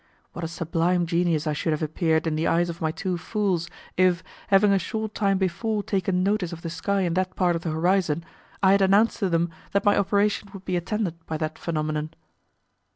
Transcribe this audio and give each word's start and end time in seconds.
What 0.33 0.43
a 0.43 0.47
sublime 0.47 1.05
genius 1.05 1.45
I 1.45 1.53
should 1.53 1.73
have 1.73 1.83
appeared 1.83 2.25
in 2.25 2.33
the 2.35 2.47
eyes 2.47 2.69
of 2.69 2.81
my 2.81 2.89
two 2.91 3.19
fools, 3.19 3.69
if, 3.97 4.23
having 4.47 4.71
a 4.71 4.79
short 4.79 5.13
time 5.13 5.37
before 5.37 5.83
taken 5.83 6.23
notice 6.23 6.51
of 6.51 6.63
the 6.63 6.71
sky 6.71 7.01
in 7.01 7.13
that 7.13 7.35
part 7.35 7.55
of 7.55 7.61
the 7.61 7.69
horizon, 7.69 8.25
I 8.63 8.71
had 8.71 8.81
announced 8.81 9.19
to 9.19 9.29
them 9.29 9.51
that 9.73 9.85
my 9.85 9.95
operation 9.95 10.49
would 10.53 10.65
be 10.65 10.75
attended 10.75 11.23
by 11.27 11.37
that 11.37 11.59
phenomenon. 11.59 12.15